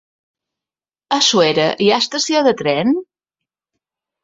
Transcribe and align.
A 1.17 1.19
Suera 1.27 1.67
hi 1.87 1.91
ha 1.97 2.01
estació 2.05 2.43
de 2.51 2.55
tren? 2.65 2.97